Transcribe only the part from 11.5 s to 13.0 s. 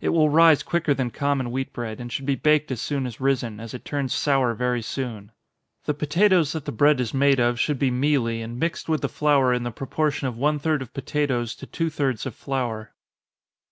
to two thirds of flour.